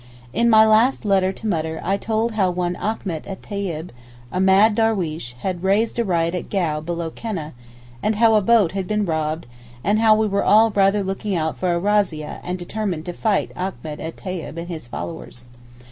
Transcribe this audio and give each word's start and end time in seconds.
In 0.33 0.49
my 0.49 0.65
last 0.65 1.05
letter 1.05 1.31
to 1.31 1.45
Mutter 1.45 1.79
I 1.83 1.95
told 1.95 2.31
how 2.31 2.49
one 2.49 2.75
Achmet 2.75 3.25
et 3.27 3.43
Tayib, 3.43 3.91
a 4.31 4.39
mad 4.39 4.73
darweesh 4.73 5.33
had 5.41 5.61
raised 5.61 5.99
a 5.99 6.03
riot 6.03 6.33
at 6.33 6.49
Gau 6.49 6.79
below 6.81 7.11
Keneh 7.11 7.51
and 8.01 8.15
how 8.15 8.33
a 8.33 8.41
boat 8.41 8.71
had 8.71 8.87
been 8.87 9.05
robbed 9.05 9.45
and 9.83 9.99
how 9.99 10.15
we 10.15 10.25
were 10.25 10.43
all 10.43 10.71
rather 10.71 11.03
looking 11.03 11.35
out 11.35 11.55
for 11.55 11.75
a 11.75 11.79
razzia 11.79 12.39
and 12.43 12.57
determined 12.57 13.05
to 13.05 13.13
fight 13.13 13.51
Achmet 13.55 13.99
et 13.99 14.15
Tayib 14.17 14.57
and 14.57 14.69
his 14.69 14.87
followers. 14.87 15.45